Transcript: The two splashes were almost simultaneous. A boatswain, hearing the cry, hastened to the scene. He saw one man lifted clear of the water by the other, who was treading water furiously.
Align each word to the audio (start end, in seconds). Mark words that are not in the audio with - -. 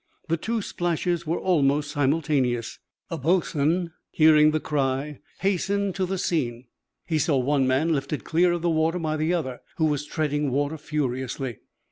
The 0.29 0.37
two 0.37 0.63
splashes 0.63 1.27
were 1.27 1.37
almost 1.37 1.91
simultaneous. 1.91 2.79
A 3.11 3.19
boatswain, 3.19 3.91
hearing 4.09 4.49
the 4.49 4.59
cry, 4.59 5.19
hastened 5.41 5.93
to 5.93 6.07
the 6.07 6.17
scene. 6.17 6.65
He 7.05 7.19
saw 7.19 7.37
one 7.37 7.67
man 7.67 7.93
lifted 7.93 8.23
clear 8.23 8.51
of 8.53 8.63
the 8.63 8.69
water 8.71 8.97
by 8.97 9.15
the 9.15 9.31
other, 9.35 9.61
who 9.77 9.85
was 9.85 10.07
treading 10.07 10.49
water 10.49 10.79
furiously. 10.79 11.59